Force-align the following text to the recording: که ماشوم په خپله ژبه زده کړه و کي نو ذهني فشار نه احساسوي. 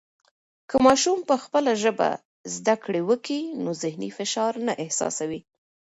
که 0.69 0.75
ماشوم 0.85 1.19
په 1.29 1.35
خپله 1.43 1.71
ژبه 1.83 2.09
زده 2.55 2.75
کړه 2.83 2.99
و 3.07 3.11
کي 3.25 3.39
نو 3.63 3.69
ذهني 3.81 4.09
فشار 4.17 4.53
نه 4.67 4.73
احساسوي. 4.83 5.41